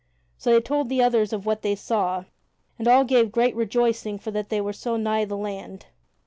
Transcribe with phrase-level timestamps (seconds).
[0.35, 2.23] So they told the others of what they saw,
[2.79, 5.85] and all gave great rejoicing for that they were so nigh the land.